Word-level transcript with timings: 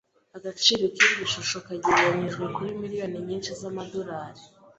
Agaciro 0.37 0.83
k'iryo 0.93 1.25
shusho 1.33 1.57
kagereranijwe 1.67 2.43
kuri 2.55 2.71
miliyoni 2.81 3.17
nyinshi 3.27 3.51
z'amadolari. 3.59 4.41